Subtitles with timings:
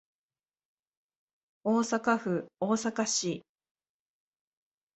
[1.63, 3.43] 大阪府大阪市